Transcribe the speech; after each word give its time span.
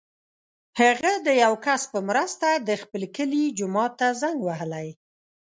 هغه 0.79 1.11
د 1.25 1.27
یو 1.43 1.53
کس 1.65 1.81
په 1.93 1.99
مرسته 2.09 2.47
د 2.67 2.69
خپل 2.81 3.01
کلي 3.15 3.43
جومات 3.57 3.91
ته 3.99 4.07
زنګ 4.21 4.37
وهلی. 4.43 4.87